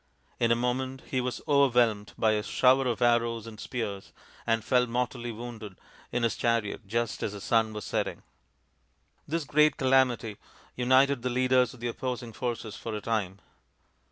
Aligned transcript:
In 0.39 0.51
a 0.51 0.55
moment 0.55 1.01
he 1.11 1.21
was 1.21 1.41
overwhelmed 1.47 2.13
by 2.17 2.31
a 2.31 2.41
shower 2.41 2.87
of 2.87 3.03
arrows 3.03 3.45
and 3.45 3.59
spears 3.59 4.11
and 4.47 4.63
fell 4.63 4.87
mortally 4.87 5.31
wounded 5.31 5.77
in 6.11 6.23
his 6.23 6.35
chariot 6.35 6.87
just 6.87 7.21
as 7.21 7.33
the 7.33 7.39
sun 7.39 7.71
was 7.71 7.85
setting. 7.85 8.23
This 9.27 9.43
great 9.43 9.77
calamity 9.77 10.37
united 10.75 11.21
the 11.21 11.29
leaders 11.29 11.75
of 11.75 11.81
the 11.81 11.87
opposing 11.87 12.33
forces 12.33 12.75
for 12.75 12.95
a 12.95 13.01
time. 13.01 13.41